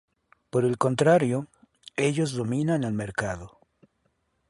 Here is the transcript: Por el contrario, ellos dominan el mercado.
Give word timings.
Por 0.49 0.65
el 0.65 0.79
contrario, 0.79 1.45
ellos 1.95 2.31
dominan 2.33 2.83
el 2.85 2.93
mercado. 2.93 3.59